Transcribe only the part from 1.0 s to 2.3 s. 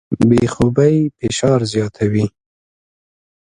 فشار زیاتوي.